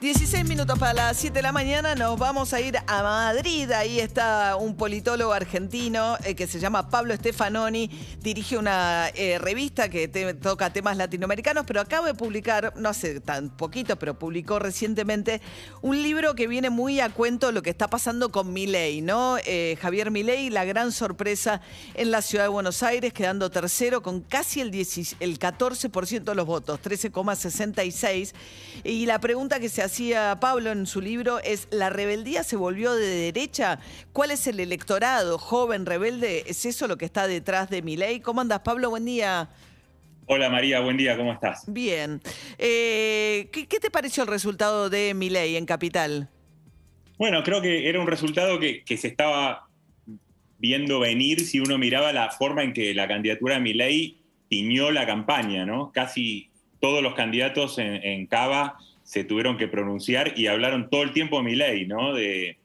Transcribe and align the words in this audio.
16 0.00 0.48
minutos 0.48 0.78
para 0.78 0.92
las 0.92 1.16
7 1.16 1.34
de 1.34 1.42
la 1.42 1.50
mañana 1.50 1.96
nos 1.96 2.16
vamos 2.16 2.54
a 2.54 2.60
ir 2.60 2.76
a 2.86 3.02
Madrid. 3.02 3.68
Ahí 3.72 3.98
está 3.98 4.54
un 4.54 4.76
politólogo 4.76 5.32
argentino 5.32 6.16
eh, 6.22 6.36
que 6.36 6.46
se 6.46 6.60
llama 6.60 6.88
Pablo 6.88 7.16
Stefanoni. 7.16 7.90
Dirige 8.20 8.56
una 8.56 9.08
eh, 9.08 9.38
revista 9.40 9.88
que 9.88 10.06
toca 10.40 10.72
temas 10.72 10.96
latinoamericanos, 10.96 11.64
pero 11.66 11.80
acaba 11.80 12.06
de 12.06 12.14
publicar, 12.14 12.74
no 12.76 12.88
hace 12.88 13.18
tan 13.18 13.50
poquito, 13.50 13.96
pero 13.96 14.16
publicó 14.16 14.60
recientemente 14.60 15.40
un 15.82 16.00
libro 16.00 16.36
que 16.36 16.46
viene 16.46 16.70
muy 16.70 17.00
a 17.00 17.10
cuento 17.10 17.50
lo 17.50 17.62
que 17.62 17.70
está 17.70 17.88
pasando 17.88 18.30
con 18.30 18.52
Milei, 18.52 19.00
¿no? 19.00 19.36
Eh, 19.44 19.76
Javier 19.82 20.12
Milei, 20.12 20.48
la 20.48 20.64
gran 20.64 20.92
sorpresa 20.92 21.60
en 21.94 22.12
la 22.12 22.22
ciudad 22.22 22.44
de 22.44 22.50
Buenos 22.50 22.84
Aires, 22.84 23.12
quedando 23.12 23.50
tercero 23.50 24.00
con 24.00 24.20
casi 24.20 24.60
el, 24.60 24.70
10 24.70 25.16
el 25.18 25.40
14% 25.40 26.22
de 26.22 26.34
los 26.36 26.46
votos, 26.46 26.78
13,66. 26.84 28.32
Y 28.84 29.06
la 29.06 29.18
pregunta 29.18 29.58
que 29.58 29.68
se 29.68 29.87
hacía 29.88 30.36
Pablo 30.38 30.70
en 30.70 30.86
su 30.86 31.00
libro 31.00 31.40
es, 31.40 31.66
¿la 31.70 31.88
rebeldía 31.88 32.44
se 32.44 32.56
volvió 32.56 32.92
de 32.92 33.06
derecha? 33.06 33.80
¿Cuál 34.12 34.30
es 34.30 34.46
el 34.46 34.60
electorado 34.60 35.38
joven 35.38 35.86
rebelde? 35.86 36.44
¿Es 36.46 36.66
eso 36.66 36.86
lo 36.86 36.98
que 36.98 37.06
está 37.06 37.26
detrás 37.26 37.70
de 37.70 37.80
mi 37.80 37.96
ley? 37.96 38.20
¿Cómo 38.20 38.42
andas, 38.42 38.60
Pablo? 38.60 38.90
Buen 38.90 39.06
día. 39.06 39.48
Hola 40.26 40.50
María, 40.50 40.80
buen 40.80 40.98
día, 40.98 41.16
¿cómo 41.16 41.32
estás? 41.32 41.64
Bien. 41.66 42.20
Eh, 42.58 43.48
¿qué, 43.50 43.66
qué 43.66 43.80
te 43.80 43.90
pareció 43.90 44.24
el 44.24 44.28
resultado 44.28 44.90
de 44.90 45.14
mi 45.14 45.30
ley 45.30 45.56
en 45.56 45.64
Capital? 45.64 46.28
Bueno, 47.16 47.42
creo 47.42 47.62
que 47.62 47.88
era 47.88 47.98
un 47.98 48.06
resultado 48.06 48.60
que, 48.60 48.84
que 48.84 48.98
se 48.98 49.08
estaba 49.08 49.68
viendo 50.58 51.00
venir 51.00 51.40
si 51.40 51.60
uno 51.60 51.78
miraba 51.78 52.12
la 52.12 52.30
forma 52.30 52.62
en 52.62 52.74
que 52.74 52.92
la 52.92 53.08
candidatura 53.08 53.54
de 53.54 53.60
Milei 53.60 54.18
tiñó 54.48 54.90
la 54.90 55.06
campaña, 55.06 55.64
¿no? 55.64 55.92
Casi 55.92 56.50
todos 56.78 57.02
los 57.02 57.14
candidatos 57.14 57.78
en, 57.78 57.94
en 58.04 58.26
Cava 58.26 58.76
se 59.08 59.24
tuvieron 59.24 59.56
que 59.56 59.68
pronunciar 59.68 60.34
y 60.36 60.48
hablaron 60.48 60.90
todo 60.90 61.02
el 61.02 61.14
tiempo 61.14 61.38
de 61.38 61.44
Milei, 61.44 61.86
¿no? 61.86 62.12
De, 62.12 62.58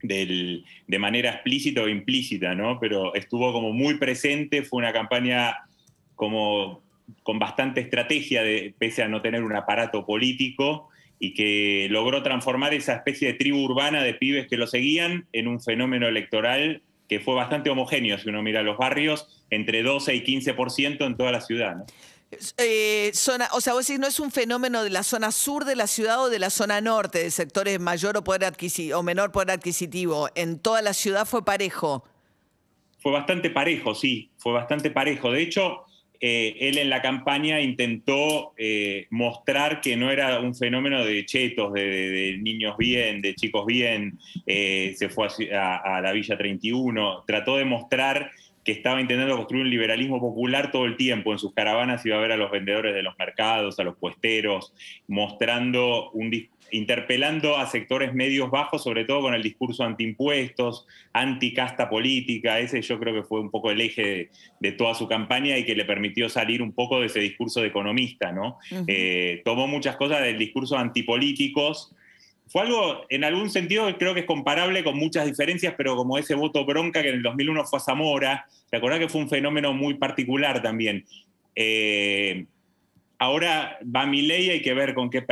de 0.00 0.98
manera 0.98 1.30
explícita 1.30 1.82
o 1.82 1.88
implícita, 1.88 2.54
¿no? 2.54 2.80
Pero 2.80 3.14
estuvo 3.14 3.52
como 3.52 3.70
muy 3.74 3.98
presente, 3.98 4.62
fue 4.62 4.78
una 4.78 4.94
campaña 4.94 5.58
como 6.14 6.82
con 7.22 7.38
bastante 7.38 7.82
estrategia, 7.82 8.40
pese 8.78 9.02
a 9.02 9.08
no 9.08 9.20
tener 9.20 9.44
un 9.44 9.54
aparato 9.54 10.06
político, 10.06 10.88
y 11.18 11.34
que 11.34 11.88
logró 11.90 12.22
transformar 12.22 12.72
esa 12.72 12.94
especie 12.94 13.28
de 13.28 13.34
tribu 13.34 13.62
urbana 13.62 14.02
de 14.02 14.14
pibes 14.14 14.46
que 14.46 14.56
lo 14.56 14.66
seguían 14.66 15.26
en 15.34 15.48
un 15.48 15.60
fenómeno 15.60 16.08
electoral 16.08 16.80
que 17.10 17.20
fue 17.20 17.34
bastante 17.34 17.68
homogéneo, 17.68 18.16
si 18.16 18.30
uno 18.30 18.42
mira 18.42 18.62
los 18.62 18.78
barrios, 18.78 19.44
entre 19.50 19.82
12 19.82 20.14
y 20.14 20.20
15% 20.22 21.06
en 21.06 21.16
toda 21.18 21.30
la 21.30 21.42
ciudad. 21.42 21.76
¿no? 21.76 21.84
Eh, 22.58 23.12
o 23.52 23.60
sea, 23.60 23.72
vos 23.72 23.86
decís, 23.86 24.00
no 24.00 24.06
es 24.06 24.20
un 24.20 24.30
fenómeno 24.30 24.84
de 24.84 24.90
la 24.90 25.02
zona 25.02 25.32
sur 25.32 25.64
de 25.64 25.76
la 25.76 25.86
ciudad 25.86 26.22
o 26.22 26.30
de 26.30 26.38
la 26.38 26.50
zona 26.50 26.80
norte, 26.80 27.20
de 27.20 27.30
sectores 27.30 27.80
mayor 27.80 28.16
o, 28.16 28.24
poder 28.24 28.52
o 28.94 29.02
menor 29.02 29.32
poder 29.32 29.50
adquisitivo. 29.52 30.28
En 30.34 30.58
toda 30.58 30.82
la 30.82 30.94
ciudad 30.94 31.26
fue 31.26 31.44
parejo. 31.44 32.04
Fue 33.00 33.12
bastante 33.12 33.50
parejo, 33.50 33.94
sí, 33.94 34.30
fue 34.38 34.52
bastante 34.52 34.90
parejo. 34.90 35.30
De 35.30 35.42
hecho, 35.42 35.84
eh, 36.20 36.56
él 36.60 36.78
en 36.78 36.88
la 36.88 37.02
campaña 37.02 37.60
intentó 37.60 38.54
eh, 38.56 39.06
mostrar 39.10 39.80
que 39.80 39.96
no 39.96 40.10
era 40.10 40.40
un 40.40 40.54
fenómeno 40.54 41.04
de 41.04 41.26
chetos, 41.26 41.72
de, 41.74 42.38
niños 42.40 42.76
bien, 42.78 43.20
de 43.20 43.34
chicos 43.34 43.66
bien, 43.66 44.18
se 44.46 45.08
fue 45.10 45.28
a 45.52 46.00
la 46.00 46.12
Villa 46.12 46.38
31, 46.38 47.24
trató 47.26 47.58
de 47.58 47.64
mostrar 47.66 48.30
que 48.64 48.72
estaba 48.72 49.00
intentando 49.00 49.36
construir 49.36 49.64
un 49.64 49.70
liberalismo 49.70 50.20
popular 50.20 50.70
todo 50.70 50.86
el 50.86 50.96
tiempo. 50.96 51.32
En 51.32 51.38
sus 51.38 51.52
caravanas 51.52 52.04
iba 52.06 52.16
a 52.16 52.20
ver 52.20 52.32
a 52.32 52.36
los 52.36 52.50
vendedores 52.50 52.94
de 52.94 53.02
los 53.02 53.16
mercados, 53.18 53.78
a 53.78 53.84
los 53.84 53.96
puesteros, 53.96 54.74
mostrando 55.06 56.10
un 56.12 56.30
interpelando 56.70 57.56
a 57.56 57.66
sectores 57.66 58.14
medios 58.14 58.50
bajos, 58.50 58.82
sobre 58.82 59.04
todo 59.04 59.20
con 59.20 59.34
el 59.34 59.42
discurso 59.42 59.84
antiimpuestos, 59.84 60.86
anticasta 61.12 61.88
política. 61.88 62.58
Ese 62.58 62.82
yo 62.82 62.98
creo 62.98 63.14
que 63.14 63.22
fue 63.22 63.40
un 63.40 63.50
poco 63.50 63.70
el 63.70 63.80
eje 63.80 64.02
de, 64.02 64.30
de 64.60 64.72
toda 64.72 64.94
su 64.94 65.06
campaña 65.06 65.56
y 65.56 65.64
que 65.64 65.76
le 65.76 65.84
permitió 65.84 66.28
salir 66.28 66.62
un 66.62 66.72
poco 66.72 67.00
de 67.00 67.06
ese 67.06 67.20
discurso 67.20 67.60
de 67.60 67.68
economista, 67.68 68.32
¿no? 68.32 68.58
Eh, 68.88 69.42
tomó 69.44 69.68
muchas 69.68 69.96
cosas 69.96 70.22
del 70.22 70.38
discurso 70.38 70.76
antipolíticos. 70.76 71.94
Fue 72.54 72.62
algo, 72.62 73.04
en 73.08 73.24
algún 73.24 73.50
sentido, 73.50 73.92
creo 73.98 74.14
que 74.14 74.20
es 74.20 74.26
comparable 74.26 74.84
con 74.84 74.96
muchas 74.96 75.26
diferencias, 75.26 75.74
pero 75.76 75.96
como 75.96 76.18
ese 76.18 76.36
voto 76.36 76.64
bronca 76.64 77.02
que 77.02 77.08
en 77.08 77.16
el 77.16 77.22
2001 77.24 77.64
fue 77.64 77.78
a 77.78 77.82
Zamora, 77.82 78.46
¿te 78.70 78.76
acordás 78.76 79.00
que 79.00 79.08
fue 79.08 79.22
un 79.22 79.28
fenómeno 79.28 79.72
muy 79.72 79.94
particular 79.94 80.62
también? 80.62 81.04
Eh, 81.56 82.46
ahora 83.18 83.76
va 83.84 84.06
mi 84.06 84.22
ley, 84.22 84.50
hay 84.50 84.62
que 84.62 84.72
ver 84.72 84.94
con 84.94 85.10
qué 85.10 85.26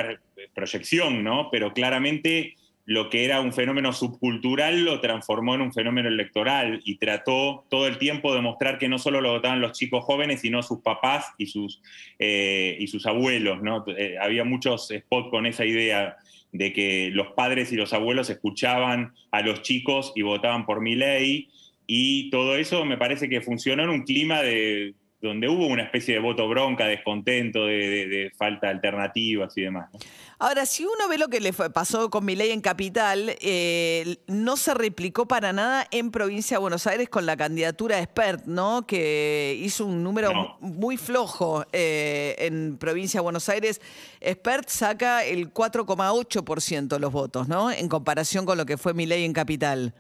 proyección, 0.53 1.23
¿no? 1.23 1.49
Pero 1.53 1.73
claramente 1.73 2.57
lo 2.85 3.11
que 3.11 3.25
era 3.25 3.41
un 3.41 3.53
fenómeno 3.53 3.93
subcultural 3.93 4.85
lo 4.85 5.01
transformó 5.01 5.55
en 5.55 5.61
un 5.61 5.73
fenómeno 5.73 6.09
electoral 6.09 6.81
y 6.85 6.97
trató 6.97 7.65
todo 7.71 7.87
el 7.87 7.99
tiempo 7.99 8.35
de 8.35 8.41
mostrar 8.41 8.79
que 8.79 8.89
no 8.89 8.99
solo 8.99 9.21
lo 9.21 9.31
votaban 9.31 9.61
los 9.61 9.73
chicos 9.73 10.05
jóvenes, 10.05 10.41
sino 10.41 10.63
sus 10.63 10.81
papás 10.81 11.33
y 11.39 11.47
sus, 11.47 11.81
eh, 12.19 12.77
y 12.81 12.89
sus 12.89 13.07
abuelos, 13.07 13.63
¿no? 13.63 13.85
Eh, 13.97 14.17
había 14.21 14.45
muchos 14.45 14.89
spots 14.89 15.31
con 15.31 15.47
esa 15.47 15.65
idea 15.65 16.17
de 16.51 16.73
que 16.73 17.11
los 17.13 17.29
padres 17.29 17.73
y 17.73 17.77
los 17.77 17.93
abuelos 17.93 18.29
escuchaban 18.31 19.15
a 19.31 19.43
los 19.43 19.63
chicos 19.63 20.13
y 20.17 20.23
votaban 20.23 20.67
por 20.67 20.81
mi 20.81 20.97
ley 20.97 21.49
y 21.87 22.31
todo 22.31 22.57
eso 22.57 22.85
me 22.85 22.99
parece 22.99 23.29
que 23.29 23.41
funcionó 23.41 23.85
en 23.85 23.91
un 23.91 24.03
clima 24.03 24.43
de 24.43 24.95
donde 25.23 25.49
hubo 25.49 25.67
una 25.69 25.85
especie 25.85 26.15
de 26.15 26.21
voto 26.21 26.49
bronca, 26.49 26.87
descontento, 26.87 27.65
de, 27.67 27.75
de- 27.77 28.07
de 28.09 28.31
falta 28.37 28.67
de 28.67 28.73
alternativas 28.73 29.57
y 29.57 29.63
demás. 29.63 29.89
¿no? 29.93 30.01
Ahora, 30.41 30.67
si 30.67 30.83
uno 30.85 31.09
ve 31.09 31.17
lo 31.17 31.29
que 31.29 31.39
le 31.39 31.53
pasó 31.53 32.11
con 32.11 32.25
Milei 32.25 32.51
en 32.51 32.61
Capital, 32.61 33.37
eh, 33.41 34.17
no 34.27 34.57
se 34.57 34.75
replicó 34.75 35.29
para 35.29 35.53
nada 35.53 35.87
en 35.93 36.11
provincia 36.11 36.57
de 36.57 36.61
Buenos 36.61 36.89
Aires 36.89 37.09
con 37.09 37.25
la 37.27 37.37
candidatura 37.37 37.97
de 37.99 38.03
Spert, 38.05 38.47
¿no? 38.47 38.85
Que 38.85 39.57
hizo 39.63 39.87
un 39.87 40.03
número 40.03 40.33
No. 40.33 40.57
muy 40.61 40.97
flojo 40.97 41.65
eh, 41.73 42.35
en 42.39 42.77
provincia 42.77 43.21
de 43.21 43.23
Buenos 43.23 43.49
Aires. 43.49 43.81
Spert 44.29 44.69
saca 44.69 45.25
el 45.25 45.53
4,8% 45.55 46.89
de 46.89 46.99
los 46.99 47.13
votos, 47.13 47.47
¿no? 47.47 47.71
En 47.71 47.89
comparación 47.89 48.45
con 48.45 48.59
lo 48.59 48.67
que 48.67 48.77
fue 48.77 48.93
Milei 48.95 49.23
en 49.25 49.33
Capital. 49.33 49.95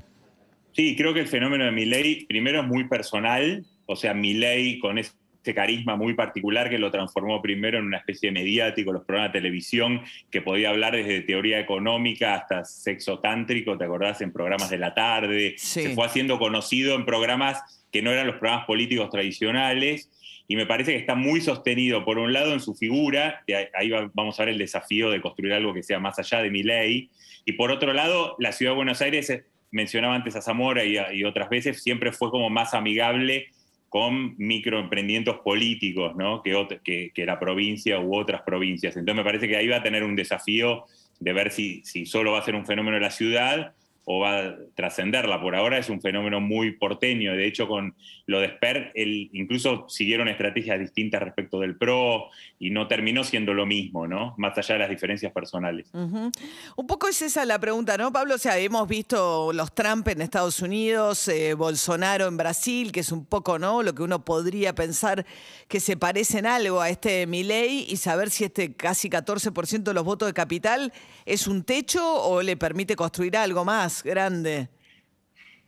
Sí, 0.75 0.97
creo 0.97 1.15
que 1.15 1.21
el 1.21 1.28
fenómeno 1.28 1.65
de 1.66 1.71
Milei 1.71 2.25
primero 2.27 2.62
es 2.62 2.66
muy 2.66 2.89
personal, 2.89 3.65
o 3.87 3.97
sea, 3.97 4.15
Milei 4.15 4.78
con 4.78 4.98
ese 4.98 5.12
carisma 5.54 5.97
muy 5.97 6.15
particular 6.15 6.70
que 6.70 6.78
lo 6.78 6.91
transformó 6.93 7.43
primero 7.43 7.78
en 7.78 7.87
una 7.87 7.98
especie 7.98 8.28
de 8.31 8.32
mediático, 8.41 8.93
los 8.93 9.04
programas 9.04 9.32
de 9.32 9.41
televisión, 9.41 10.03
que 10.31 10.41
podía 10.41 10.70
hablar 10.70 10.94
desde 10.94 11.20
teoría 11.22 11.59
económica 11.59 12.34
hasta 12.37 12.65
sexo 12.65 13.19
tántrico, 13.19 13.76
¿te 13.76 13.84
acordás? 13.84 14.21
En 14.21 14.32
programas 14.32 14.71
de 14.71 14.78
la 14.78 14.94
tarde, 14.94 15.54
Sí. 15.56 15.82
se 15.82 15.94
fue 15.94 16.06
haciendo 16.06 16.38
conocido 16.38 16.94
en 16.94 17.04
programas 17.04 17.60
que 17.91 18.03
no 18.03 18.12
eran 18.12 18.26
los 18.28 18.37
programas 18.37 18.66
políticos 18.66 19.10
tradicionales, 19.10 20.10
y 20.48 20.56
me 20.56 20.66
parece 20.66 20.92
que 20.92 20.98
está 20.98 21.15
muy 21.15 21.41
sostenido, 21.41 22.04
por 22.04 22.19
un 22.19 22.32
lado, 22.32 22.53
en 22.53 22.60
su 22.60 22.75
figura, 22.75 23.42
ahí- 23.48 23.66
ahí 23.75 23.91
va- 23.91 24.10
vamos 24.15 24.38
a 24.38 24.44
ver 24.44 24.53
el 24.54 24.59
desafío 24.59 25.10
de 25.10 25.21
construir 25.21 25.53
algo 25.54 25.72
que 25.75 25.82
sea 25.82 25.98
más 25.98 26.19
allá 26.19 26.41
de 26.42 26.50
Milei, 26.50 27.10
y 27.44 27.53
por 27.53 27.71
otro 27.71 27.92
lado, 27.92 28.37
la 28.38 28.53
ciudad 28.53 28.72
de 28.72 28.76
Buenos 28.76 29.03
Aires 29.03 29.28
es- 29.31 29.44
mencionaba 29.71 30.15
antes 30.15 30.37
a 30.37 30.42
Zamora 30.42 30.84
y, 30.84 30.97
y 31.15 31.25
otras 31.25 31.48
veces, 31.48 31.82
siempre 31.82 32.12
fue 32.12 32.31
como 32.31 32.50
más 32.50 32.75
amigable 32.75 33.47
con 33.92 34.34
microemprendimientos 34.38 35.41
políticos, 35.41 36.16
¿no? 36.16 36.42
Que, 36.42 37.12
que 37.14 37.26
la 37.26 37.38
provincia 37.38 38.00
u 38.00 38.16
otras 38.16 38.41
provincias. 38.41 38.97
Entonces 38.97 39.22
me 39.22 39.22
parece 39.22 39.47
que 39.47 39.54
ahí 39.58 39.69
va 39.69 39.76
a 39.76 39.82
tener 39.82 40.03
un 40.03 40.16
desafío 40.16 40.84
de 41.20 41.32
ver 41.34 41.50
si, 41.50 41.82
si 41.84 42.06
solo 42.06 42.32
va 42.32 42.38
a 42.38 42.42
ser 42.42 42.54
un 42.54 42.64
fenómeno 42.64 42.94
de 42.94 43.03
la 43.03 43.10
ciudad 43.10 43.75
o 44.05 44.21
va 44.21 44.39
a 44.39 44.57
trascenderla. 44.75 45.41
Por 45.41 45.55
ahora 45.55 45.79
es 45.79 45.89
un 45.89 46.01
fenómeno 46.01 46.41
muy 46.41 46.73
porteño. 46.73 47.33
De 47.33 47.47
hecho, 47.47 47.69
con 47.69 47.95
lo 48.27 48.41
de 48.41 48.49
Sper, 48.49 48.91
él, 48.95 49.31
incluso 49.33 49.87
siguieron 49.89 50.29
estrategias 50.29 50.81
distintas 50.81 51.22
respecto 51.22 51.60
del 51.60 51.77
PRO 51.77 52.28
y 52.59 52.71
no 52.71 52.89
terminó 52.89 53.22
siendo 53.22 53.54
lo 53.54 53.65
mismo, 53.65 54.07
¿no? 54.07 54.34
Más 54.39 54.59
allá 54.59 54.75
de 54.75 54.78
las 54.81 54.91
diferencias 54.91 55.33
personales. 55.33 55.89
Un 55.93 56.87
poco 56.87 57.09
es 57.09 57.22
esa 57.22 57.45
la 57.45 57.59
pregunta, 57.59 57.97
¿no, 57.97 58.13
Pablo? 58.13 58.34
O 58.34 58.39
sea, 58.39 58.59
hemos 58.59 58.89
visto 58.89 59.53
los 59.53 59.75
Trump 59.75 60.09
en 60.09 60.21
Estados 60.21 60.60
Unidos, 60.60 61.28
eh, 61.28 61.55
Bolsonaro 61.55 62.27
en 62.27 62.37
Brasil, 62.37 62.91
que 62.91 63.01
es 63.01 63.13
un 63.13 63.25
poco, 63.25 63.59
¿no? 63.59 63.83
Lo 63.83 63.95
que 63.95 64.03
uno 64.03 64.25
podría 64.25 64.75
pensar 64.75 65.25
que 65.69 65.78
se 65.78 65.97
parecen 65.97 66.47
algo 66.47 66.81
a 66.81 66.91
este 66.91 67.27
Milei 67.27 67.87
y 67.89 67.97
saber 67.97 68.31
si 68.31 68.45
este 68.45 68.75
casi 68.75 69.09
14% 69.09 69.83
de 69.83 69.95
los 69.95 70.05
votos 70.05 70.28
de 70.28 70.34
capital 70.34 70.93
es 71.25 71.47
un 71.47 71.63
techo 71.63 72.03
o 72.25 72.43
le 72.43 72.57
permite 72.57 72.97
construir 72.97 73.37
algo 73.37 73.65
más 73.65 73.91
grande. 74.03 74.68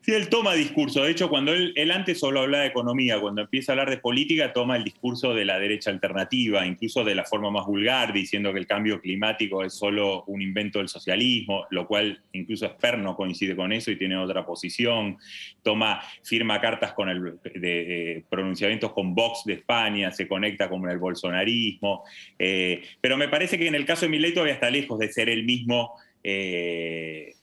Sí, 0.05 0.12
él 0.12 0.29
toma 0.29 0.53
discurso. 0.53 1.03
De 1.03 1.11
hecho, 1.11 1.31
cuando 1.31 1.55
él, 1.55 1.91
antes 1.91 2.21
solo 2.21 2.41
hablaba 2.41 2.65
de 2.65 2.69
economía, 2.69 3.19
cuando 3.19 3.41
empieza 3.41 3.73
a 3.73 3.75
hablar 3.75 3.88
de 3.88 3.97
política, 3.97 4.53
toma 4.53 4.76
el 4.76 4.85
discurso 4.85 5.32
de 5.32 5.47
la 5.47 5.59
derecha 5.59 5.88
alternativa, 5.88 6.67
incluso 6.67 7.05
de 7.05 7.15
la 7.15 7.25
forma 7.25 7.50
más 7.50 7.65
vulgar, 7.65 8.12
diciendo 8.12 8.53
que 8.53 8.59
el 8.59 8.67
cambio 8.67 9.00
climático 9.00 9.65
es 9.65 9.73
solo 9.73 10.25
un 10.26 10.43
invento 10.43 10.79
del 10.79 10.88
socialismo, 10.88 11.65
lo 11.71 11.87
cual 11.87 12.23
incluso 12.32 12.67
Esper 12.67 12.99
no 12.99 13.17
coincide 13.17 13.56
con 13.56 13.73
eso 13.73 13.91
y 13.91 13.97
tiene 13.97 14.19
otra 14.19 14.44
posición. 14.44 15.17
Toma, 15.62 16.03
firma 16.23 16.61
cartas 16.61 16.93
con 16.93 17.09
el, 17.09 17.38
de, 17.43 18.27
pronunciamientos 18.29 18.93
con 18.93 19.15
Vox 19.15 19.44
de 19.47 19.55
España, 19.55 20.11
se 20.11 20.29
conecta 20.29 20.69
con 20.69 20.87
el 20.87 20.99
bolsonarismo. 20.99 22.05
Eh, 22.38 22.82
pero 23.00 23.17
me 23.17 23.29
parece 23.29 23.56
que 23.56 23.69
en 23.69 23.75
el 23.75 23.87
caso 23.87 24.05
de 24.05 24.11
Milei 24.11 24.35
todavía 24.35 24.53
está 24.53 24.69
lejos 24.69 24.99
de 24.99 25.11
ser 25.11 25.31
el 25.31 25.44
mismo. 25.44 25.94
Eh, 26.23 27.37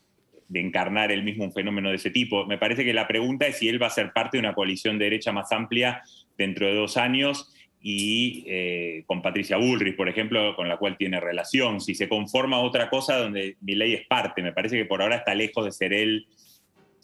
de 0.52 0.60
encarnar 0.60 1.14
el 1.14 1.24
mismo 1.24 1.46
un 1.46 1.54
fenómeno 1.54 1.90
de 1.90 1.96
ese 1.96 2.12
tipo. 2.12 2.46
Me 2.46 2.58
parece 2.58 2.84
que 2.84 2.94
la 2.94 3.08
pregunta 3.08 3.48
es 3.48 3.58
si 3.58 3.70
él 3.70 3.82
va 3.82 3.88
a 3.88 3.92
ser 3.92 4.12
parte 4.12 4.38
de 4.38 4.40
una 4.40 4.54
coalición 4.54 5.00
de 5.00 5.06
derecha 5.06 5.32
más 5.32 5.50
amplia 5.54 6.04
dentro 6.38 6.68
de 6.68 6.76
dos 6.76 6.98
años 6.98 7.54
y 7.82 8.44
eh, 8.48 9.04
con 9.08 9.22
Patricia 9.22 9.56
Bullrich, 9.56 9.96
por 9.96 10.10
ejemplo, 10.10 10.54
con 10.58 10.68
la 10.68 10.76
cual 10.76 10.98
tiene 10.98 11.22
relación. 11.22 11.80
Si 11.80 11.96
se 11.96 12.10
conforma 12.10 12.60
otra 12.60 12.90
cosa 12.90 13.18
donde 13.18 13.56
ley 13.62 13.94
es 13.94 14.06
parte, 14.08 14.44
me 14.44 14.52
parece 14.52 14.76
que 14.78 14.86
por 14.86 15.02
ahora 15.02 15.16
está 15.16 15.34
lejos 15.34 15.64
de 15.64 15.72
ser 15.72 15.94
él 15.94 16.28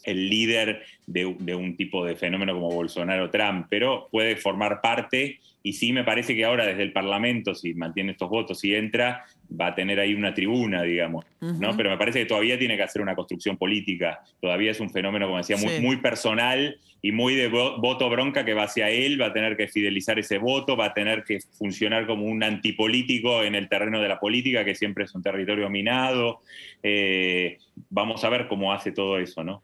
el 0.04 0.28
líder 0.28 0.82
de, 1.06 1.34
de, 1.40 1.54
un 1.54 1.76
tipo 1.76 2.04
de 2.04 2.16
fenómeno 2.16 2.52
como 2.52 2.70
Bolsonaro 2.70 3.24
o 3.24 3.30
Trump, 3.30 3.66
pero 3.68 4.08
puede 4.12 4.36
formar 4.36 4.80
parte 4.80 5.40
y 5.62 5.72
sí 5.72 5.92
me 5.92 6.04
parece 6.04 6.36
que 6.36 6.44
ahora 6.44 6.66
desde 6.66 6.82
el 6.82 6.92
Parlamento, 6.92 7.54
si 7.54 7.74
mantiene 7.74 8.12
estos 8.12 8.28
votos 8.28 8.62
y 8.62 8.74
entra, 8.74 9.24
va 9.48 9.68
a 9.68 9.74
tener 9.74 9.98
ahí 10.00 10.14
una 10.14 10.34
tribuna, 10.34 10.82
digamos, 10.82 11.24
¿no? 11.40 11.76
Pero 11.76 11.90
me 11.90 11.98
parece 11.98 12.20
que 12.20 12.26
todavía 12.26 12.58
tiene 12.58 12.76
que 12.76 12.82
hacer 12.82 13.02
una 13.02 13.14
construcción 13.14 13.56
política, 13.56 14.20
todavía 14.40 14.70
es 14.70 14.80
un 14.80 14.90
fenómeno, 14.90 15.26
como 15.26 15.38
decía, 15.38 15.56
muy, 15.56 15.80
muy 15.80 15.96
personal 15.98 16.78
y 17.00 17.12
muy 17.12 17.36
de 17.36 17.48
voto 17.48 18.10
bronca 18.10 18.44
que 18.44 18.54
va 18.54 18.64
hacia 18.64 18.90
él, 18.90 19.20
va 19.20 19.26
a 19.26 19.32
tener 19.32 19.56
que 19.56 19.68
fidelizar 19.68 20.18
ese 20.18 20.38
voto, 20.38 20.76
va 20.76 20.86
a 20.86 20.94
tener 20.94 21.22
que 21.22 21.38
funcionar 21.56 22.06
como 22.06 22.24
un 22.26 22.42
antipolítico 22.42 23.44
en 23.44 23.54
el 23.54 23.68
terreno 23.68 24.02
de 24.02 24.08
la 24.08 24.18
política, 24.18 24.64
que 24.64 24.74
siempre 24.74 25.04
es 25.04 25.14
un 25.14 25.22
territorio 25.22 25.70
minado. 25.70 26.40
Eh, 26.82 27.58
vamos 27.90 28.24
a 28.24 28.28
ver 28.28 28.48
cómo 28.48 28.72
hace 28.72 28.90
todo 28.90 29.18
eso, 29.18 29.44
¿no? 29.44 29.62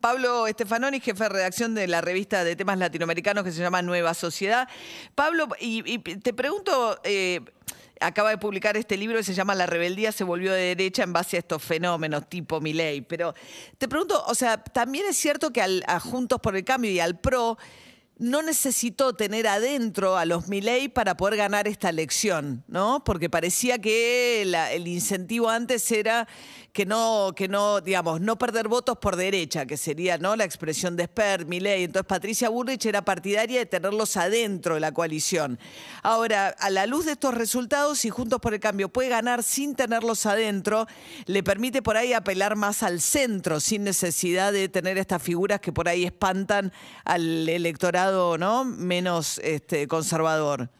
Pablo 0.00 0.46
Estefanoni, 0.46 1.00
jefe 1.00 1.24
de 1.24 1.30
redacción 1.30 1.74
de 1.74 1.86
la 1.86 2.02
revista 2.02 2.44
de 2.44 2.56
temas 2.56 2.78
latinoamericanos 2.78 3.42
que 3.42 3.52
se 3.52 3.62
llama 3.62 3.80
Nueva 3.80 4.12
Sociedad. 4.12 4.68
Pablo, 5.14 5.48
y, 5.58 5.98
te 5.98 6.34
pregunto, 6.34 7.00
eh, 7.04 7.40
acaba 8.00 8.30
de 8.30 8.38
publicar 8.38 8.76
este 8.76 8.96
libro 8.96 9.16
que 9.18 9.24
se 9.24 9.34
llama 9.34 9.54
La 9.54 9.66
rebeldía 9.66 10.12
se 10.12 10.24
volvió 10.24 10.52
de 10.52 10.74
derecha 10.74 11.02
en 11.02 11.12
base 11.12 11.36
a 11.36 11.40
estos 11.40 11.62
fenómenos 11.62 12.28
tipo 12.28 12.60
Milei. 12.60 13.00
Pero 13.02 13.34
te 13.78 13.88
pregunto, 13.88 14.22
o 14.26 14.34
sea, 14.34 14.62
también 14.62 15.06
es 15.08 15.16
cierto 15.16 15.52
que 15.52 15.62
a 15.86 16.00
Juntos 16.00 16.40
por 16.40 16.56
el 16.56 16.64
Cambio 16.64 16.90
y 16.90 17.00
al 17.00 17.18
PRO 17.18 17.58
no 18.18 18.42
necesitó 18.42 19.14
tener 19.14 19.46
adentro 19.46 20.16
a 20.16 20.24
los 20.24 20.48
Milei 20.48 20.88
para 20.88 21.16
poder 21.16 21.36
ganar 21.36 21.68
esta 21.68 21.90
elección, 21.90 22.64
¿no? 22.66 23.04
Porque 23.04 23.28
parecía 23.28 23.78
que 23.78 24.42
el 24.42 24.88
incentivo 24.88 25.50
antes 25.50 25.90
era 25.92 26.26
que 26.76 26.84
no, 26.84 27.32
que 27.34 27.48
no, 27.48 27.80
digamos, 27.80 28.20
no 28.20 28.36
perder 28.36 28.68
votos 28.68 28.98
por 28.98 29.16
derecha, 29.16 29.64
que 29.64 29.78
sería 29.78 30.18
¿no? 30.18 30.36
la 30.36 30.44
expresión 30.44 30.94
de 30.94 31.04
Esper, 31.04 31.46
Milei. 31.46 31.84
Entonces 31.84 32.06
Patricia 32.06 32.50
Burrich 32.50 32.84
era 32.84 33.02
partidaria 33.02 33.60
de 33.60 33.64
tenerlos 33.64 34.18
adentro 34.18 34.74
de 34.74 34.80
la 34.80 34.92
coalición. 34.92 35.58
Ahora, 36.02 36.48
a 36.48 36.68
la 36.68 36.84
luz 36.84 37.06
de 37.06 37.12
estos 37.12 37.32
resultados, 37.32 38.00
si 38.00 38.10
Juntos 38.10 38.40
por 38.40 38.52
el 38.52 38.60
Cambio 38.60 38.90
puede 38.90 39.08
ganar 39.08 39.42
sin 39.42 39.74
tenerlos 39.74 40.26
adentro, 40.26 40.86
le 41.24 41.42
permite 41.42 41.80
por 41.80 41.96
ahí 41.96 42.12
apelar 42.12 42.56
más 42.56 42.82
al 42.82 43.00
centro, 43.00 43.58
sin 43.58 43.82
necesidad 43.82 44.52
de 44.52 44.68
tener 44.68 44.98
estas 44.98 45.22
figuras 45.22 45.60
que 45.60 45.72
por 45.72 45.88
ahí 45.88 46.04
espantan 46.04 46.74
al 47.06 47.48
electorado 47.48 48.05
¿no? 48.12 48.64
menos 48.64 49.38
este, 49.38 49.86
conservador. 49.88 50.70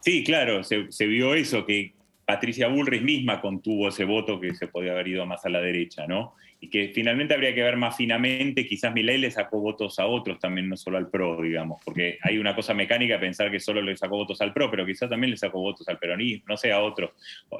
Sí, 0.00 0.24
claro, 0.24 0.64
se, 0.64 1.06
vio 1.06 1.34
eso, 1.34 1.66
que 1.66 1.92
Patricia 2.24 2.68
Bullrich 2.68 3.02
misma 3.02 3.40
contuvo 3.40 3.88
ese 3.88 4.04
voto 4.04 4.40
que 4.40 4.54
se 4.54 4.66
podía 4.66 4.92
haber 4.92 5.08
ido 5.08 5.26
más 5.26 5.44
a 5.44 5.50
la 5.50 5.60
derecha, 5.60 6.06
¿no? 6.06 6.34
Y 6.58 6.68
que 6.68 6.90
finalmente 6.94 7.34
habría 7.34 7.54
que 7.54 7.62
ver 7.62 7.76
más 7.76 7.96
finamente, 7.96 8.66
quizás 8.66 8.92
Milei 8.92 9.18
le 9.18 9.30
sacó 9.30 9.60
votos 9.60 9.98
a 9.98 10.06
otros 10.06 10.38
también, 10.38 10.68
no 10.68 10.76
solo 10.76 10.98
al 10.98 11.10
PRO, 11.10 11.42
digamos, 11.42 11.80
porque 11.84 12.18
hay 12.22 12.38
una 12.38 12.54
cosa 12.54 12.72
mecánica 12.72 13.18
pensar 13.18 13.50
que 13.50 13.60
solo 13.60 13.82
le 13.82 13.96
sacó 13.96 14.16
votos 14.16 14.40
al 14.40 14.52
PRO, 14.52 14.70
pero 14.70 14.86
quizás 14.86 15.08
también 15.10 15.30
le 15.30 15.36
sacó 15.36 15.60
votos 15.60 15.86
al 15.88 15.98
peronismo, 15.98 16.44
no 16.48 16.56
sé, 16.56 16.72
a 16.72 16.80
otros. 16.80 17.10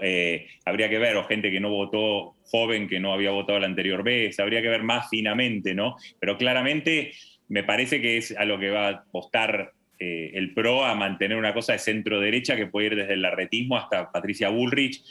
Eh, 0.03 0.47
habría 0.65 0.89
que 0.89 0.99
ver, 0.99 1.17
o 1.17 1.25
gente 1.25 1.51
que 1.51 1.61
no 1.61 1.71
votó 1.71 2.37
joven, 2.45 2.89
que 2.89 3.01
no 3.01 3.13
había 3.13 3.31
votado 3.31 3.59
la 3.59 3.67
anterior 3.67 4.03
vez, 4.03 4.39
habría 4.39 4.63
que 4.63 4.69
ver 4.69 4.83
más 4.83 5.09
finamente, 5.09 5.75
¿no? 5.75 5.97
Pero 6.19 6.37
claramente 6.37 7.13
me 7.51 7.65
parece 7.65 8.01
que 8.01 8.17
es 8.17 8.35
a 8.39 8.45
lo 8.45 8.59
que 8.59 8.71
va 8.71 8.87
a 8.87 8.91
apostar 8.91 9.73
eh, 9.99 10.31
el 10.35 10.55
PRO 10.55 10.85
a 10.85 10.95
mantener 10.95 11.37
una 11.37 11.53
cosa 11.53 11.73
de 11.73 11.81
centro 11.81 12.21
derecha 12.21 12.57
que 12.57 12.69
puede 12.69 12.87
ir 12.87 12.97
desde 12.97 13.15
el 13.15 13.25
arretismo 13.25 13.77
hasta 13.77 14.11
Patricia 14.13 14.49
Bullrich. 14.49 15.03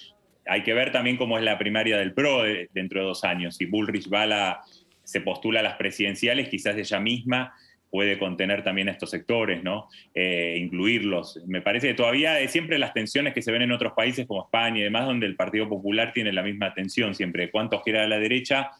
Hay 0.47 0.63
que 0.63 0.73
ver 0.73 0.91
también 0.91 1.17
cómo 1.17 1.37
es 1.37 1.43
la 1.43 1.59
primaria 1.59 1.97
del 1.97 2.13
PRO 2.13 2.43
dentro 2.73 3.01
de 3.01 3.05
dos 3.05 3.25
años. 3.25 3.57
Si 3.57 3.65
Bullrich 3.65 4.11
va 4.11 4.25
la, 4.25 4.61
se 5.03 5.19
postula 5.19 5.59
a 5.59 5.63
las 5.63 5.75
presidenciales, 5.75 6.47
quizás 6.47 6.77
ella 6.77 6.99
misma 7.01 7.53
puede 7.91 8.17
contener 8.17 8.63
también 8.63 8.87
a 8.87 8.91
estos 8.93 9.09
sectores, 9.09 9.61
¿no? 9.61 9.89
Eh, 10.13 10.55
incluirlos. 10.59 11.41
Me 11.45 11.61
parece 11.61 11.89
que 11.89 11.93
todavía 11.93 12.39
es 12.39 12.51
siempre 12.51 12.79
las 12.79 12.93
tensiones 12.93 13.33
que 13.33 13.41
se 13.41 13.51
ven 13.51 13.63
en 13.63 13.73
otros 13.73 13.93
países 13.93 14.25
como 14.25 14.43
España 14.43 14.79
y 14.79 14.83
demás, 14.83 15.05
donde 15.05 15.25
el 15.25 15.35
Partido 15.35 15.67
Popular 15.67 16.13
tiene 16.13 16.31
la 16.31 16.43
misma 16.43 16.73
tensión 16.73 17.15
siempre. 17.15 17.51
Cuánto 17.51 17.81
gira 17.81 18.03
a 18.03 18.07
la 18.07 18.17
derecha, 18.17 18.71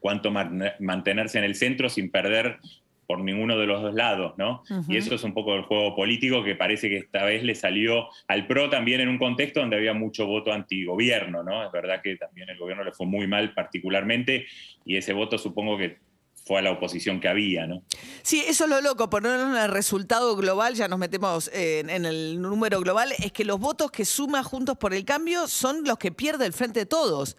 cuánto 0.00 0.30
mantenerse 0.30 1.38
en 1.38 1.44
el 1.44 1.56
centro 1.56 1.88
sin 1.88 2.10
perder 2.10 2.58
por 3.06 3.20
ninguno 3.20 3.58
de 3.58 3.66
los 3.66 3.82
dos 3.82 3.94
lados, 3.94 4.34
¿no? 4.36 4.62
Y 4.88 4.96
eso 4.96 5.14
es 5.14 5.22
un 5.22 5.32
poco 5.32 5.54
el 5.54 5.62
juego 5.62 5.94
político 5.94 6.42
que 6.42 6.54
parece 6.54 6.88
que 6.88 6.96
esta 6.96 7.24
vez 7.24 7.44
le 7.44 7.54
salió 7.54 8.08
al 8.26 8.46
PRO 8.46 8.68
también 8.68 9.00
en 9.00 9.08
un 9.08 9.18
contexto 9.18 9.60
donde 9.60 9.76
había 9.76 9.94
mucho 9.94 10.26
voto 10.26 10.52
antigobierno, 10.52 11.42
¿no? 11.42 11.64
Es 11.64 11.72
verdad 11.72 12.00
que 12.02 12.16
también 12.16 12.48
el 12.48 12.58
gobierno 12.58 12.84
le 12.84 12.92
fue 12.92 13.06
muy 13.06 13.26
mal 13.26 13.54
particularmente 13.54 14.46
y 14.84 14.96
ese 14.96 15.12
voto 15.12 15.38
supongo 15.38 15.78
que 15.78 15.98
fue 16.46 16.60
a 16.60 16.62
la 16.62 16.70
oposición 16.70 17.20
que 17.20 17.28
había, 17.28 17.66
¿no? 17.66 17.82
Sí, 18.22 18.44
eso 18.46 18.64
es 18.64 18.70
lo 18.70 18.80
loco, 18.80 19.10
por 19.10 19.26
en 19.26 19.56
el 19.56 19.68
resultado 19.68 20.36
global, 20.36 20.74
ya 20.74 20.86
nos 20.86 20.98
metemos 20.98 21.50
en, 21.52 21.90
en, 21.90 22.04
el 22.04 22.40
número 22.40 22.80
global, 22.80 23.12
es 23.18 23.32
que 23.32 23.44
los 23.44 23.58
votos 23.58 23.90
que 23.90 24.04
suma 24.04 24.44
Juntos 24.44 24.76
por 24.78 24.94
el 24.94 25.04
Cambio 25.04 25.48
son 25.48 25.82
los 25.84 25.98
que 25.98 26.12
pierde 26.12 26.46
el 26.46 26.52
Frente 26.52 26.80
de 26.80 26.86
Todos. 26.86 27.36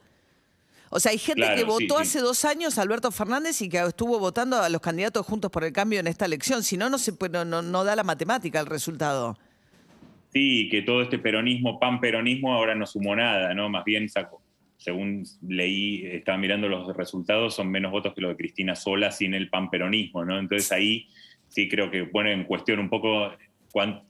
O 0.89 1.00
sea, 1.00 1.12
hay 1.12 1.18
gente 1.18 1.45
que 1.56 1.63
votó 1.63 1.98
hace 1.98 2.19
dos 2.19 2.45
años 2.45 2.78
a 2.78 2.81
Alberto 2.81 3.12
Fernández 3.12 3.62
y 3.62 3.69
que 3.69 3.80
estuvo 3.80 4.19
votando 4.19 4.62
a 4.62 4.69
los 4.69 4.81
candidatos 4.81 5.25
juntos 5.25 5.51
por 5.51 5.63
el 5.63 5.74
cambio 5.74 6.00
en 6.00 6.07
esta 6.07 6.25
elección. 6.25 6.63
Si 6.63 6.78
no, 6.78 6.89
no, 6.89 6.98
se, 6.98 7.13
no, 7.30 7.62
no 7.62 7.84
da 7.84 7.95
la 7.95 8.04
matemática 8.04 8.60
el 8.60 8.66
resultado. 8.66 9.38
Sí, 10.34 10.69
que 10.69 10.81
todo 10.81 11.01
este 11.01 11.18
peronismo, 11.18 11.80
pan-peronismo, 11.80 12.54
ahora 12.54 12.75
no 12.75 12.86
sumó 12.86 13.16
nada, 13.16 13.54
¿no? 13.54 13.69
Más 13.69 13.84
bien 13.86 14.10
sacó, 14.10 14.42
según 14.78 15.24
leí, 15.48 16.06
estaba 16.06 16.38
mirando 16.38 16.68
los 16.68 16.95
resultados, 16.95 17.56
son 17.56 17.69
menos 17.69 17.92
votos 17.92 18.13
que 18.13 18.22
los 18.22 18.31
de 18.31 18.38
Cristina 18.38 18.75
Sola 18.75 19.12
sin 19.12 19.34
el 19.34 19.50
pan-peronismo, 19.50 20.25
¿no? 20.25 20.38
Entonces 20.38 20.72
ahí 20.72 21.07
sí 21.48 21.68
creo 21.68 21.89
que 21.89 22.06
pone 22.06 22.34
en 22.34 22.44
cuestión 22.44 22.80
un 22.80 22.89
poco 22.89 23.31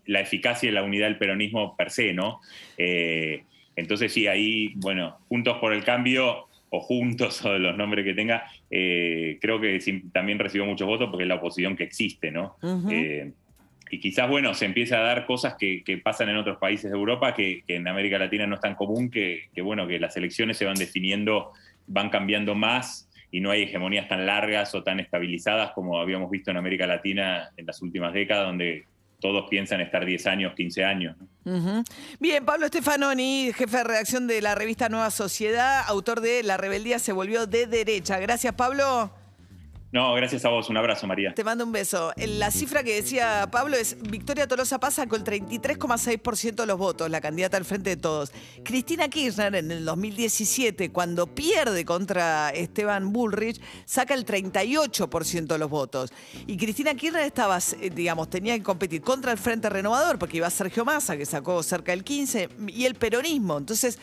la 0.05 0.21
eficacia 0.21 0.69
y 0.69 0.71
la 0.71 0.83
unidad 0.83 1.07
del 1.07 1.17
peronismo 1.17 1.75
per 1.75 1.91
se, 1.91 2.13
¿no? 2.13 2.39
Eh, 2.77 3.43
entonces 3.75 4.11
sí, 4.11 4.27
ahí, 4.27 4.73
bueno, 4.75 5.19
Juntos 5.29 5.57
por 5.59 5.73
el 5.73 5.83
Cambio 5.83 6.46
o 6.69 6.79
juntos 6.79 7.43
o 7.45 7.53
de 7.53 7.59
los 7.59 7.77
nombres 7.77 8.05
que 8.05 8.13
tenga, 8.13 8.45
eh, 8.69 9.37
creo 9.41 9.59
que 9.59 9.79
también 10.11 10.39
recibió 10.39 10.65
muchos 10.65 10.87
votos 10.87 11.09
porque 11.09 11.23
es 11.23 11.29
la 11.29 11.35
oposición 11.35 11.75
que 11.75 11.83
existe, 11.83 12.31
¿no? 12.31 12.55
Eh, 12.89 13.31
y 13.89 13.99
quizás, 13.99 14.29
bueno, 14.29 14.53
se 14.53 14.65
empieza 14.65 14.97
a 14.97 15.01
dar 15.01 15.25
cosas 15.25 15.55
que, 15.57 16.01
pasan 16.03 16.29
en 16.29 16.37
otros 16.37 16.57
países 16.57 16.91
de 16.91 16.97
Europa 16.97 17.33
que, 17.33 17.63
en 17.67 17.87
América 17.87 18.19
Latina 18.19 18.45
no 18.45 18.55
es 18.55 18.61
tan 18.61 18.75
común, 18.75 19.09
que, 19.09 19.49
bueno, 19.61 19.87
que 19.87 19.99
las 19.99 20.17
elecciones 20.17 20.57
se 20.57 20.65
van 20.65 20.75
definiendo, 20.75 21.53
van 21.87 22.09
cambiando 22.09 22.53
más 22.53 23.09
y 23.31 23.39
no 23.39 23.51
hay 23.51 23.63
hegemonías 23.63 24.07
tan 24.07 24.25
largas 24.25 24.73
o 24.75 24.83
tan 24.83 24.99
estabilizadas 24.99 25.71
como 25.71 25.99
habíamos 25.99 26.29
visto 26.29 26.51
en 26.51 26.57
América 26.57 26.87
Latina 26.87 27.49
en 27.55 27.65
las 27.65 27.81
últimas 27.81 28.13
décadas, 28.13 28.47
donde 28.47 28.85
todos 29.19 29.49
piensan 29.49 29.81
estar 29.81 30.05
10 30.05 30.27
años, 30.27 30.53
15 30.55 30.83
años. 30.83 31.15
Bien, 32.19 32.45
Pablo 32.45 32.67
Stefanoni, 32.67 33.51
jefe 33.53 33.77
de 33.77 33.83
redacción 33.83 34.27
de 34.27 34.41
la 34.41 34.53
revista 34.53 34.89
Nueva 34.89 35.11
Sociedad, 35.11 35.83
autor 35.87 36.21
de 36.21 36.43
La 36.43 36.57
rebeldía 36.57 36.99
se 36.99 37.13
volvió 37.13 37.47
de 37.47 37.67
derecha. 37.67 38.19
Gracias, 38.19 38.53
Pablo. 38.53 39.11
No, 39.89 40.13
gracias 40.15 40.43
a 40.43 40.49
vos. 40.49 40.69
Un 40.69 40.75
abrazo, 40.75 41.07
María. 41.07 41.33
Te 41.33 41.45
mando 41.45 41.63
un 41.63 41.71
beso. 41.71 42.11
La 42.17 42.51
cifra 42.51 42.83
que 42.83 42.95
decía 42.95 43.47
Pablo 43.49 43.77
es 43.77 43.95
Victoria 44.01 44.45
Tolosa 44.45 44.79
pasa 44.79 45.07
con 45.07 45.21
el 45.21 45.25
33,6% 45.25 46.55
de 46.55 46.65
los 46.65 46.77
votos, 46.77 47.09
la 47.09 47.21
candidata 47.21 47.55
al 47.55 47.63
frente 47.63 47.91
de 47.91 47.97
todos. 47.97 48.33
Cristina 48.65 49.07
Kirchner 49.07 49.55
en 49.55 49.71
el 49.71 49.85
2017, 49.85 50.91
cuando 50.91 51.27
pierde 51.27 51.85
contra 51.85 52.49
Esteban 52.49 53.13
Bullrich, 53.13 53.61
saca 53.85 54.13
el 54.13 54.25
38% 54.25 55.47
de 55.47 55.57
los 55.57 55.69
votos. 55.69 56.11
Y 56.45 56.57
Cristina 56.57 56.93
Kirchner 56.93 57.23
estaba, 57.23 57.57
eh, 57.79 57.89
digamos, 57.89 58.29
tenía 58.29 58.57
que 58.57 58.63
competir 58.63 59.01
contra 59.01 59.31
el 59.31 59.37
Frente 59.37 59.69
Renovador, 59.69 60.19
porque 60.19 60.35
iba 60.35 60.49
Sergio 60.49 60.83
Massa, 60.83 61.15
que 61.15 61.25
sacó 61.25 61.63
cerca 61.63 61.93
del 61.93 62.03
15%, 62.03 62.49
y 62.67 62.85
el 62.85 62.95
peronismo. 62.95 63.57
Entonces, 63.57 63.99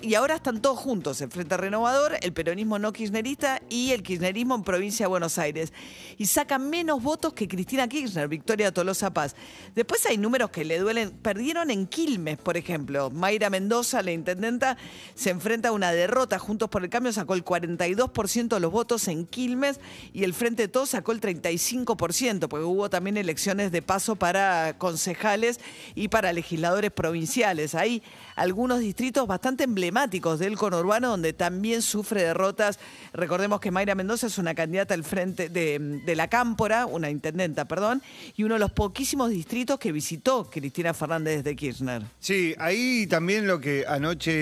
y 0.00 0.14
ahora 0.14 0.36
están 0.36 0.62
todos 0.62 0.78
juntos, 0.78 1.20
el 1.20 1.30
Frente 1.30 1.56
Renovador, 1.56 2.16
el 2.20 2.32
peronismo 2.32 2.78
no 2.78 2.92
kirchnerista 2.92 3.60
y 3.68 3.90
el 3.90 4.04
kirchnerismo 4.04 4.54
provincia 4.68 5.04
de 5.04 5.08
Buenos 5.08 5.38
Aires. 5.38 5.72
Y 6.18 6.26
saca 6.26 6.58
menos 6.58 7.02
votos 7.02 7.32
que 7.32 7.48
Cristina 7.48 7.88
Kirchner, 7.88 8.28
Victoria 8.28 8.70
Tolosa 8.70 9.10
Paz. 9.10 9.34
Después 9.74 10.04
hay 10.04 10.18
números 10.18 10.50
que 10.50 10.62
le 10.62 10.78
duelen. 10.78 11.10
Perdieron 11.10 11.70
en 11.70 11.86
Quilmes, 11.86 12.36
por 12.36 12.58
ejemplo. 12.58 13.08
Mayra 13.08 13.48
Mendoza, 13.48 14.02
la 14.02 14.12
intendenta, 14.12 14.76
se 15.14 15.30
enfrenta 15.30 15.70
a 15.70 15.72
una 15.72 15.92
derrota. 15.92 16.38
Juntos 16.38 16.68
por 16.68 16.84
el 16.84 16.90
Cambio 16.90 17.14
sacó 17.14 17.32
el 17.32 17.46
42% 17.46 18.48
de 18.48 18.60
los 18.60 18.70
votos 18.70 19.08
en 19.08 19.24
Quilmes 19.24 19.80
y 20.12 20.24
el 20.24 20.34
Frente 20.34 20.64
de 20.64 20.68
Todos 20.68 20.90
sacó 20.90 21.12
el 21.12 21.22
35%, 21.22 22.48
porque 22.48 22.64
hubo 22.66 22.90
también 22.90 23.16
elecciones 23.16 23.72
de 23.72 23.80
paso 23.80 24.16
para 24.16 24.76
concejales 24.76 25.60
y 25.94 26.08
para 26.08 26.34
legisladores 26.34 26.90
provinciales. 26.90 27.74
Hay 27.74 28.02
algunos 28.36 28.80
distritos 28.80 29.26
bastante 29.26 29.64
emblemáticos 29.64 30.38
del 30.38 30.58
conurbano 30.58 31.08
donde 31.08 31.32
también 31.32 31.80
sufre 31.80 32.22
derrotas. 32.22 32.78
Recordemos 33.14 33.60
que 33.60 33.70
Mayra 33.70 33.94
Mendoza 33.94 34.26
es 34.26 34.36
una 34.36 34.57
candidata 34.58 34.92
al 34.92 35.04
frente 35.04 35.48
de, 35.48 36.14
la 36.16 36.26
Cámpora, 36.26 36.84
una 36.86 37.10
intendenta, 37.10 37.66
perdón, 37.66 38.02
y 38.36 38.42
uno 38.42 38.54
de 38.54 38.58
los 38.58 38.72
poquísimos 38.72 39.30
distritos 39.30 39.78
que 39.78 39.92
visitó 39.92 40.50
Cristina 40.50 40.92
Fernández 40.92 41.44
de 41.44 41.54
Kirchner. 41.54 42.02
Sí, 42.18 42.56
ahí 42.58 43.06
también 43.06 43.46
lo 43.46 43.60
que 43.60 43.84
anoche 43.86 44.32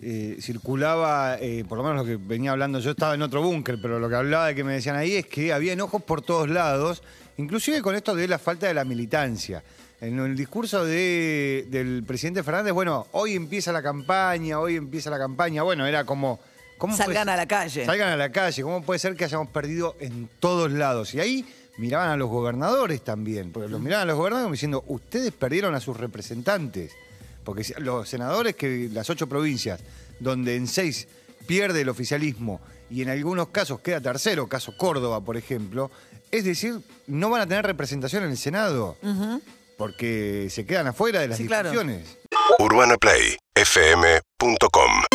eh, 0.00 0.36
circulaba, 0.40 1.38
eh, 1.40 1.64
por 1.68 1.76
lo 1.78 1.82
menos 1.82 1.98
lo 1.98 2.04
que 2.04 2.16
venía 2.24 2.52
hablando, 2.52 2.78
yo 2.78 2.92
estaba 2.92 3.14
en 3.16 3.22
otro 3.22 3.42
búnker, 3.42 3.78
pero 3.82 3.98
lo 3.98 4.08
que 4.08 4.14
hablaba 4.14 4.46
de 4.46 4.54
que 4.54 4.62
me 4.62 4.74
decían 4.74 4.94
ahí 4.94 5.14
es 5.16 5.26
que 5.26 5.52
había 5.52 5.72
enojos 5.72 6.02
por 6.04 6.22
todos 6.22 6.48
lados, 6.48 7.02
inclusive 7.36 7.82
con 7.82 7.96
esto 7.96 8.14
de 8.14 8.28
la 8.28 8.38
falta 8.38 8.68
de 8.68 8.74
la 8.74 8.84
militancia. 8.84 9.64
En 10.00 10.20
el 10.20 10.36
discurso 10.36 10.84
de- 10.84 11.66
del 11.68 12.04
presidente 12.06 12.44
Fernández, 12.44 12.72
bueno, 12.72 13.08
hoy 13.10 13.34
empieza 13.34 13.72
la 13.72 13.82
campaña, 13.82 14.60
hoy 14.60 14.76
empieza 14.76 15.10
la 15.10 15.18
campaña, 15.18 15.64
bueno, 15.64 15.84
era 15.84 16.04
como... 16.04 16.38
¿cómo 16.82 16.96
puede 16.96 17.06
Salgan 17.06 17.28
a 17.28 17.36
la 17.36 17.46
calle. 17.46 17.86
Salgan 17.86 18.08
a 18.08 18.16
la 18.16 18.32
calle, 18.32 18.60
¿cómo 18.64 18.82
puede 18.82 18.98
ser 18.98 19.14
que 19.14 19.24
hayamos 19.24 19.46
perdido 19.48 19.94
en 20.00 20.28
todos 20.40 20.72
lados? 20.72 21.14
Y 21.14 21.20
ahí 21.20 21.46
miraban 21.78 22.08
a 22.10 22.16
los 22.16 22.28
gobernadores 22.28 23.02
también, 23.02 23.52
porque 23.52 23.68
los 23.68 23.80
miraban 23.80 24.02
a 24.02 24.06
los 24.10 24.16
gobernadores 24.18 24.50
diciendo, 24.50 24.82
ustedes 24.88 25.30
perdieron 25.32 25.76
a 25.76 25.80
sus 25.80 25.96
representantes. 25.96 26.90
Porque 27.44 27.64
los 27.78 28.08
senadores 28.08 28.56
que 28.56 28.88
las 28.92 29.08
ocho 29.10 29.28
provincias, 29.28 29.78
donde 30.18 30.56
en 30.56 30.66
seis 30.66 31.06
pierde 31.46 31.82
el 31.82 31.88
oficialismo 31.88 32.60
y 32.90 33.02
en 33.02 33.10
algunos 33.10 33.46
casos 33.48 33.78
queda 33.80 34.00
tercero, 34.00 34.48
caso 34.48 34.76
Córdoba, 34.76 35.20
por 35.20 35.36
ejemplo, 35.36 35.88
es 36.32 36.44
decir, 36.44 36.80
no 37.06 37.30
van 37.30 37.42
a 37.42 37.46
tener 37.46 37.64
representación 37.64 38.24
en 38.24 38.30
el 38.30 38.36
Senado, 38.36 38.96
porque 39.78 40.48
se 40.50 40.66
quedan 40.66 40.88
afuera 40.88 41.20
de 41.20 41.28
las 41.28 41.38
Sí, 41.38 41.46
claro. 41.46 41.70
discusiones. 41.70 42.18
UrbanaPlayFM.com 42.58 45.11